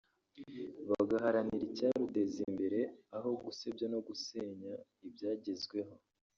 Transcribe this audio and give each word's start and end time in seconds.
bagaharanira 0.89 1.63
icyaruteza 1.69 2.37
imbere 2.49 2.79
aho 3.17 3.29
gusebya 3.43 3.85
no 3.93 3.99
gusenya 4.07 4.73
ibyagezweho 5.07 5.93